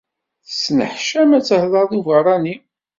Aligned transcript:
Tettneḥcam 0.47 1.31
ad 1.37 1.43
tehder 1.45 1.85
d 1.89 1.93
ubeṛṛani. 1.97 2.55